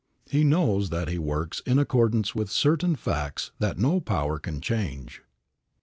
[0.31, 5.21] He knows that he works in accordance with certain facts that no power can change.